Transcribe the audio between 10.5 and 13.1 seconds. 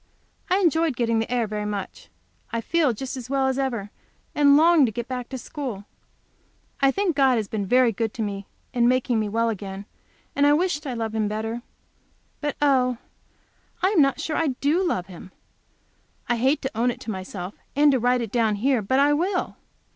wish I loved Him better. But, oh,